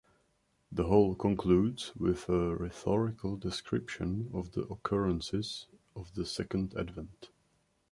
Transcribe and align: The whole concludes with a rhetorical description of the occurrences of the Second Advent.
The 0.71 0.85
whole 0.85 1.13
concludes 1.13 1.91
with 1.95 2.27
a 2.27 2.55
rhetorical 2.55 3.37
description 3.37 4.31
of 4.33 4.53
the 4.53 4.61
occurrences 4.63 5.67
of 5.95 6.15
the 6.15 6.25
Second 6.25 6.73
Advent. 6.75 7.29